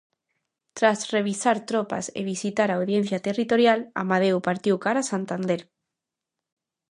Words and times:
Tras 0.77 1.01
revistar 1.15 1.57
tropas 1.71 2.05
e 2.19 2.21
visitar 2.33 2.69
a 2.71 2.77
Audiencia 2.79 3.19
Territorial, 3.27 3.79
Amadeo 4.01 4.37
partiu 4.47 4.75
cara 4.85 5.01
a 5.03 5.09
Santander. 5.11 5.61